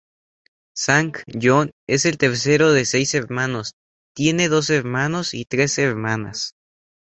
Sang 0.75 1.11
Joon 1.39 1.69
es 1.87 2.05
el 2.07 2.17
tercero 2.17 2.73
de 2.73 2.85
seis 2.85 3.13
hermanos, 3.13 3.73
tiene 4.15 4.47
dos 4.49 4.71
hermanos 4.71 5.35
y 5.35 5.45
tres 5.45 5.77
hermanas. 5.77 6.55